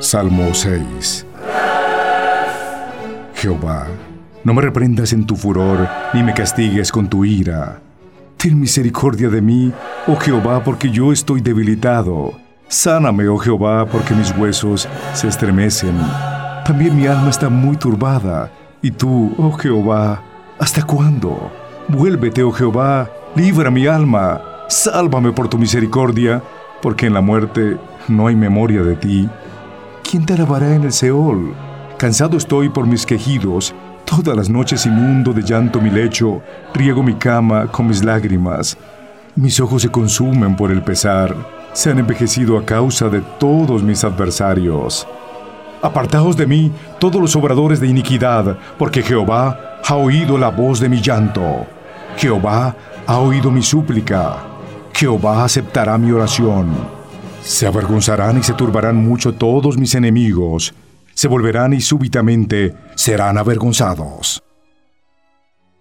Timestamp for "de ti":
28.82-29.28